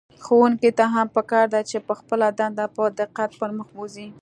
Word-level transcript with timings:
ښوونکي 0.25 0.69
ته 0.77 0.85
هم 0.93 1.07
په 1.15 1.21
کار 1.31 1.45
ده 1.53 1.61
چې 1.69 1.77
خپله 1.99 2.27
دنده 2.39 2.65
په 2.75 2.83
دقت 2.99 3.29
پر 3.39 3.49
مخ 3.57 3.67
بوځي. 3.75 4.07